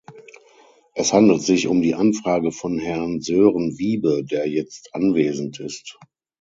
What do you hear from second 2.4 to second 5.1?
von Herrn Sören Wibe, der jetzt